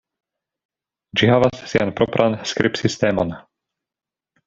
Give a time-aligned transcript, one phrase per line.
[1.19, 3.39] Ĝi havas sian propran skribsistemon.